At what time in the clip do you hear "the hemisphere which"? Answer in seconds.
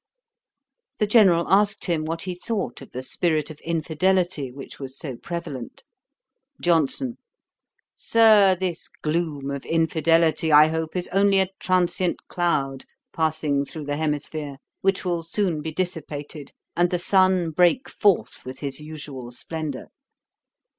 13.85-15.05